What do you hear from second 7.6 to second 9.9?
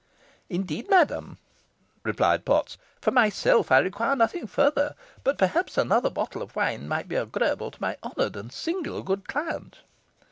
to my honoured and singular good client."